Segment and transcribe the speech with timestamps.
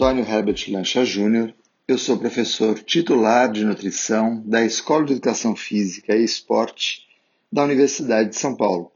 [0.00, 1.54] Antônio Herbert Lancha Júnior,
[1.86, 7.06] eu sou professor titular de nutrição da Escola de Educação Física e Esporte
[7.52, 8.90] da Universidade de São Paulo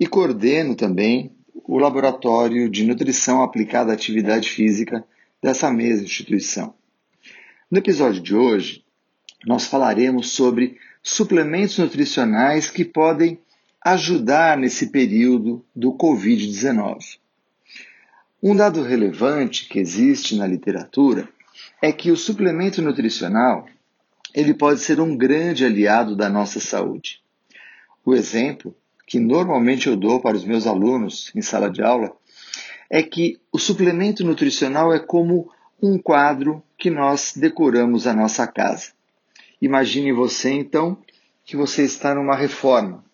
[0.00, 5.04] e coordeno também o Laboratório de Nutrição Aplicada à Atividade Física
[5.42, 6.72] dessa mesma instituição.
[7.70, 8.82] No episódio de hoje,
[9.44, 13.38] nós falaremos sobre suplementos nutricionais que podem
[13.84, 17.18] ajudar nesse período do Covid-19.
[18.42, 21.28] Um dado relevante que existe na literatura
[21.82, 23.66] é que o suplemento nutricional
[24.34, 27.20] ele pode ser um grande aliado da nossa saúde.
[28.02, 28.74] O exemplo
[29.06, 32.16] que normalmente eu dou para os meus alunos em sala de aula
[32.88, 35.50] é que o suplemento nutricional é como
[35.82, 38.92] um quadro que nós decoramos a nossa casa.
[39.60, 40.96] Imagine você então
[41.44, 43.04] que você está numa reforma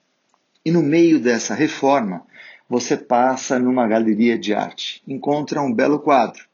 [0.64, 2.24] e no meio dessa reforma
[2.68, 6.44] você passa numa galeria de arte, encontra um belo quadro.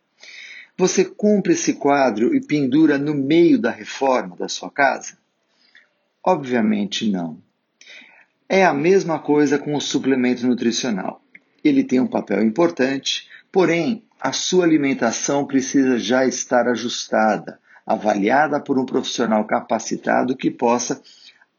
[0.77, 5.17] Você compra esse quadro e pendura no meio da reforma da sua casa?
[6.25, 7.39] Obviamente não.
[8.49, 11.23] É a mesma coisa com o suplemento nutricional.
[11.65, 18.79] Ele tem um papel importante, porém, a sua alimentação precisa já estar ajustada, avaliada por
[18.79, 21.03] um profissional capacitado que possa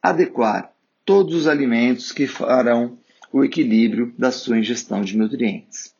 [0.01, 0.71] adequar
[1.05, 2.97] todos os alimentos que farão
[3.33, 5.93] o equilíbrio da sua ingestão de nutrientes.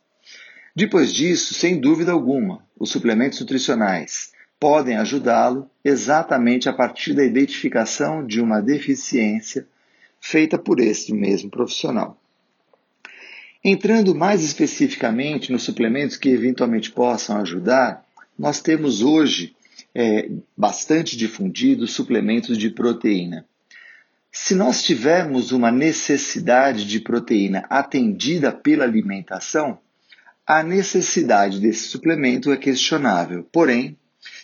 [0.75, 8.25] Depois disso, sem dúvida alguma, os suplementos nutricionais podem ajudá-lo exatamente a partir da identificação
[8.25, 9.67] de uma deficiência
[10.21, 12.21] feita por esse mesmo profissional.
[13.63, 18.05] Entrando mais especificamente nos suplementos que eventualmente possam ajudar,
[18.37, 19.55] nós temos hoje
[19.93, 23.45] é, bastante difundidos suplementos de proteína.
[24.35, 29.77] Se nós tivermos uma necessidade de proteína atendida pela alimentação,
[30.45, 33.47] a necessidade desse suplemento é questionável.
[33.51, 33.95] Porém,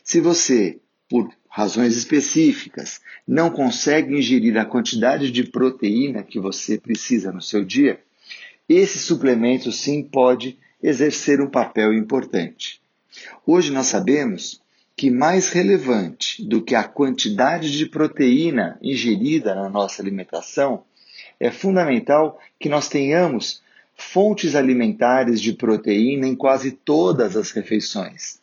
[0.04, 0.80] se você,
[1.10, 7.66] por razões específicas, não consegue ingerir a quantidade de proteína que você precisa no seu
[7.66, 8.00] dia,
[8.70, 12.80] esse suplemento sim pode exercer um papel importante.
[13.44, 14.62] Hoje nós sabemos
[15.00, 20.84] que mais relevante do que a quantidade de proteína ingerida na nossa alimentação,
[21.40, 23.62] é fundamental que nós tenhamos
[23.96, 28.42] fontes alimentares de proteína em quase todas as refeições.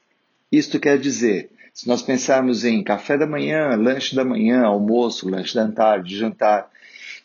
[0.50, 5.54] Isto quer dizer, se nós pensarmos em café da manhã, lanche da manhã, almoço, lanche
[5.54, 6.70] da tarde, jantar,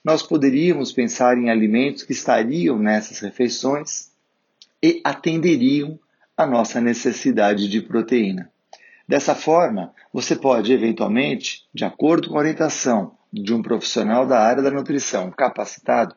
[0.03, 4.09] nós poderíamos pensar em alimentos que estariam nessas refeições
[4.83, 5.97] e atenderiam
[6.35, 8.51] a nossa necessidade de proteína.
[9.07, 14.61] Dessa forma, você pode, eventualmente, de acordo com a orientação de um profissional da área
[14.61, 16.15] da nutrição capacitado,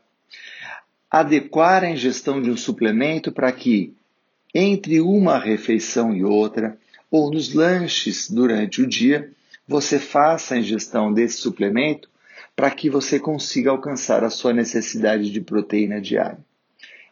[1.10, 3.94] adequar a ingestão de um suplemento para que,
[4.54, 6.76] entre uma refeição e outra,
[7.10, 9.30] ou nos lanches durante o dia,
[9.66, 12.08] você faça a ingestão desse suplemento
[12.56, 16.38] para que você consiga alcançar a sua necessidade de proteína diária.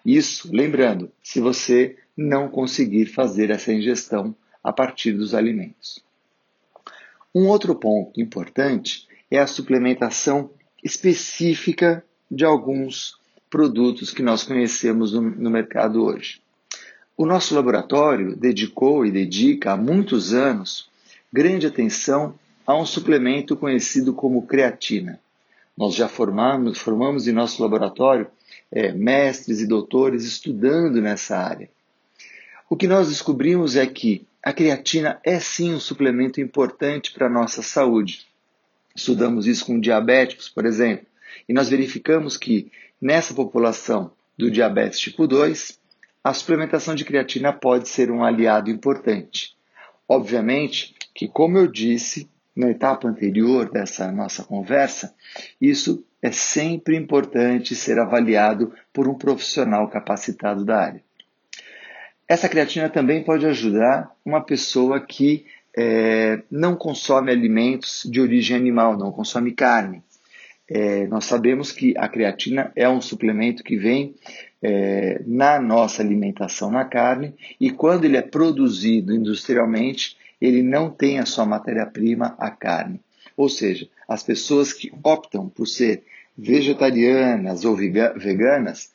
[0.04, 6.02] Isso, lembrando, se você não conseguir fazer essa ingestão a partir dos alimentos.
[7.34, 10.50] Um outro ponto importante é a suplementação
[10.84, 13.16] específica de alguns
[13.48, 16.40] produtos que nós conhecemos no, no mercado hoje.
[17.16, 20.88] O nosso laboratório dedicou e dedica há muitos anos
[21.32, 22.34] grande atenção
[22.66, 25.20] a um suplemento conhecido como creatina.
[25.76, 28.26] Nós já formamos, formamos em nosso laboratório
[28.70, 31.68] é, mestres e doutores estudando nessa área.
[32.68, 37.30] O que nós descobrimos é que a creatina é sim um suplemento importante para a
[37.30, 38.26] nossa saúde.
[38.94, 41.06] Estudamos isso com diabéticos, por exemplo,
[41.48, 42.70] e nós verificamos que
[43.00, 45.78] nessa população do diabetes tipo 2,
[46.24, 49.56] a suplementação de creatina pode ser um aliado importante.
[50.08, 55.14] Obviamente que, como eu disse na etapa anterior dessa nossa conversa,
[55.60, 61.02] isso é sempre importante ser avaliado por um profissional capacitado da área.
[62.28, 65.44] Essa creatina também pode ajudar uma pessoa que
[65.76, 70.02] é, não consome alimentos de origem animal, não consome carne.
[70.68, 74.14] É, nós sabemos que a creatina é um suplemento que vem
[74.62, 81.18] é, na nossa alimentação na carne e quando ele é produzido industrialmente, ele não tem
[81.18, 83.00] a sua matéria-prima, a carne.
[83.36, 86.04] Ou seja, as pessoas que optam por ser
[86.36, 88.90] vegetarianas ou veganas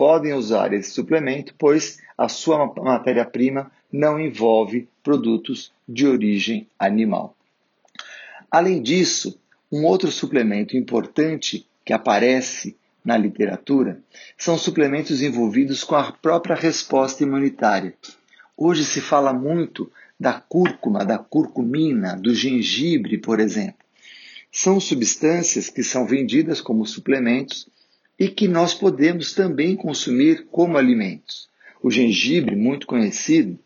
[0.00, 7.36] podem usar esse suplemento, pois a sua matéria-prima não envolve produtos de origem animal.
[8.50, 9.38] Além disso,
[9.70, 12.74] um outro suplemento importante que aparece
[13.04, 14.00] na literatura
[14.38, 17.92] são suplementos envolvidos com a própria resposta imunitária.
[18.56, 23.84] Hoje se fala muito da cúrcuma, da curcumina, do gengibre, por exemplo.
[24.50, 27.68] São substâncias que são vendidas como suplementos
[28.20, 31.48] e que nós podemos também consumir como alimentos.
[31.82, 33.58] O gengibre, muito conhecido,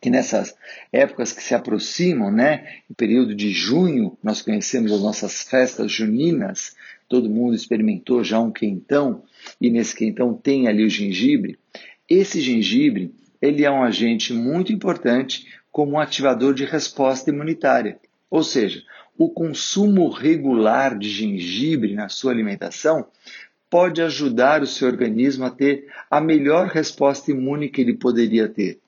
[0.00, 0.56] que nessas
[0.90, 6.74] épocas que se aproximam, né, em período de junho, nós conhecemos as nossas festas juninas,
[7.06, 9.22] todo mundo experimentou já um quentão,
[9.60, 11.58] e nesse quentão tem ali o gengibre.
[12.08, 17.98] Esse gengibre, ele é um agente muito importante como um ativador de resposta imunitária.
[18.30, 18.82] Ou seja,
[19.18, 23.06] o consumo regular de gengibre na sua alimentação
[23.72, 28.78] pode ajudar o seu organismo a ter a melhor resposta imune que ele poderia ter.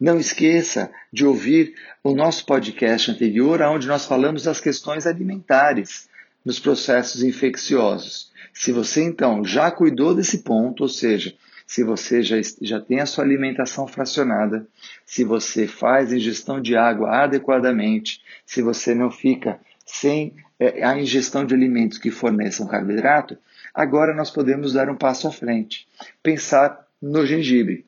[0.00, 6.08] Não esqueça de ouvir o nosso podcast anterior, onde nós falamos das questões alimentares
[6.44, 8.32] nos processos infecciosos.
[8.52, 11.32] Se você então já cuidou desse ponto, ou seja,
[11.64, 14.66] se você já, já tem a sua alimentação fracionada,
[15.06, 20.34] se você faz ingestão de água adequadamente, se você não fica sem
[20.82, 23.36] a ingestão de alimentos que forneçam carboidrato,
[23.74, 25.88] Agora nós podemos dar um passo à frente,
[26.22, 27.84] pensar no gengibre.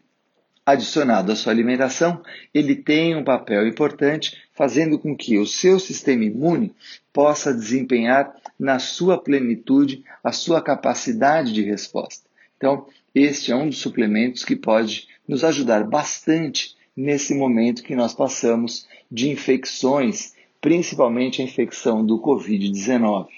[0.65, 2.21] Adicionado à sua alimentação,
[2.53, 6.75] ele tem um papel importante, fazendo com que o seu sistema imune
[7.13, 12.29] possa desempenhar na sua plenitude a sua capacidade de resposta.
[12.57, 18.13] Então, este é um dos suplementos que pode nos ajudar bastante nesse momento que nós
[18.13, 20.35] passamos de infecções,
[20.67, 23.29] principalmente a infecção do Covid-19.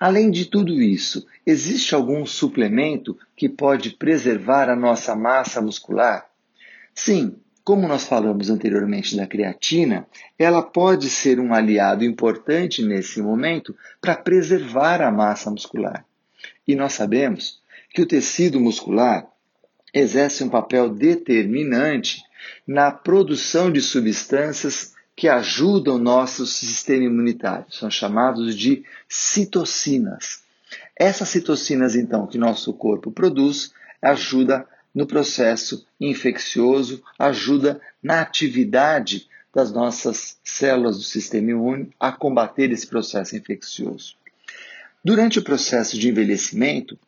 [0.00, 6.28] Além de tudo isso, existe algum suplemento que pode preservar a nossa massa muscular?
[6.92, 10.04] Sim, como nós falamos anteriormente da creatina,
[10.36, 16.04] ela pode ser um aliado importante nesse momento para preservar a massa muscular.
[16.66, 17.60] E nós sabemos
[17.94, 19.28] que o tecido muscular
[19.94, 22.24] exerce um papel determinante
[22.66, 27.66] na produção de substâncias que ajudam o nosso sistema imunitário.
[27.70, 30.42] São chamados de citocinas.
[30.96, 39.70] Essas citocinas, então, que nosso corpo produz, ajuda no processo infeccioso, ajuda na atividade das
[39.70, 44.16] nossas células do sistema imune a combater esse processo infeccioso.
[45.04, 46.98] Durante o processo de envelhecimento,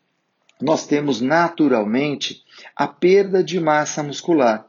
[0.61, 2.43] nós temos naturalmente
[2.77, 4.67] a perda de massa muscular.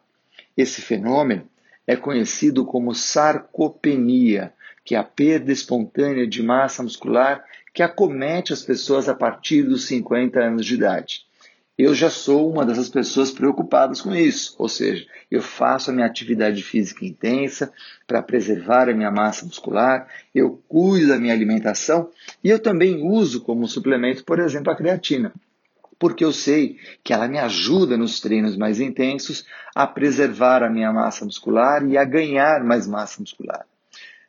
[0.56, 1.48] Esse fenômeno
[1.88, 4.54] é conhecido como sarcopenia,
[4.84, 7.44] que é a perda espontânea de massa muscular
[7.74, 11.26] que acomete as pessoas a partir dos 50 anos de idade.
[11.78, 16.06] Eu já sou uma dessas pessoas preocupadas com isso, ou seja, eu faço a minha
[16.06, 17.74] atividade física intensa
[18.08, 22.10] para preservar a minha massa muscular, eu cuido da minha alimentação
[22.42, 25.34] e eu também uso como suplemento, por exemplo, a creatina
[25.98, 30.92] porque eu sei que ela me ajuda nos treinos mais intensos a preservar a minha
[30.92, 33.66] massa muscular e a ganhar mais massa muscular.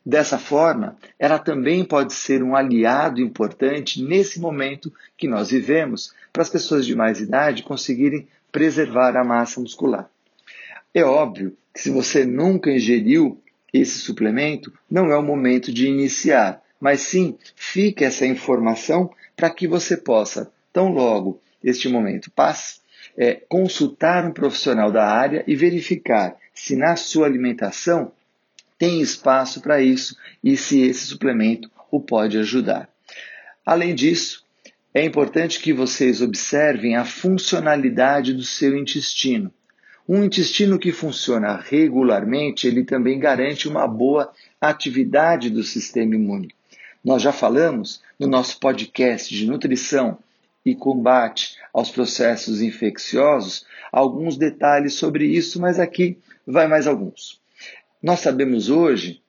[0.04, 6.42] Dessa forma, ela também pode ser um aliado importante nesse momento que nós vivemos para
[6.42, 10.08] as pessoas de mais idade conseguirem preservar a massa muscular.
[10.94, 13.42] É óbvio que se você nunca ingeriu
[13.72, 19.66] esse suplemento, não é o momento de iniciar, mas sim fique essa informação para que
[19.66, 22.30] você possa, tão logo este momento.
[22.30, 22.80] Paz
[23.16, 28.12] é consultar um profissional da área e verificar se na sua alimentação
[28.78, 32.88] tem espaço para isso e se esse suplemento o pode ajudar.
[33.64, 34.44] Além disso,
[34.92, 39.52] é importante que vocês observem a funcionalidade do seu intestino.
[40.08, 46.54] Um intestino que funciona regularmente, ele também garante uma boa atividade do sistema imune.
[47.04, 50.18] Nós já falamos no nosso podcast de nutrição
[50.66, 57.40] e combate aos processos infecciosos, alguns detalhes sobre isso, mas aqui vai mais alguns.
[58.02, 59.22] Nós sabemos hoje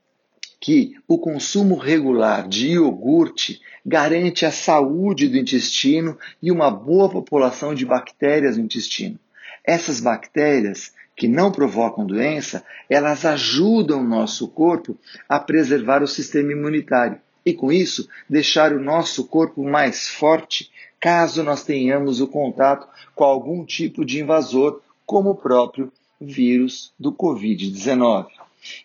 [0.60, 7.76] que o consumo regular de iogurte garante a saúde do intestino e uma boa população
[7.76, 9.20] de bactérias no intestino.
[9.64, 14.98] Essas bactérias que não provocam doença, elas ajudam o nosso corpo
[15.30, 21.44] a preservar o sistema imunitário e, com isso, deixar o nosso corpo mais forte caso
[21.44, 28.28] nós tenhamos o contato com algum tipo de invasor, como o próprio vírus do Covid-19.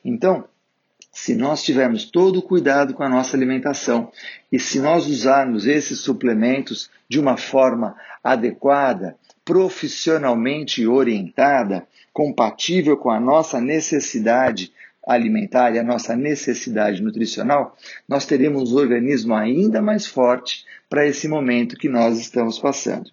[0.04, 0.44] Então,
[1.10, 4.10] se nós tivermos todo o cuidado com a nossa alimentação
[4.50, 13.20] e se nós usarmos esses suplementos de uma forma adequada, profissionalmente orientada, compatível com a
[13.20, 14.72] nossa necessidade
[15.06, 17.76] alimentar e a nossa necessidade nutricional,
[18.08, 23.10] nós teremos um organismo ainda mais forte para esse momento que nós estamos passando.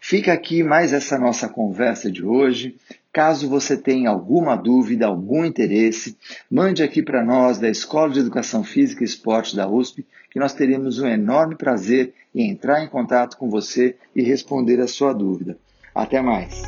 [0.00, 2.76] Fica aqui mais essa nossa conversa de hoje.
[3.12, 6.16] Caso você tenha alguma dúvida, algum interesse,
[6.50, 10.52] mande aqui para nós da Escola de Educação Física e Esporte da USP, que nós
[10.52, 15.56] teremos um enorme prazer em entrar em contato com você e responder a sua dúvida.
[15.94, 16.62] Até mais!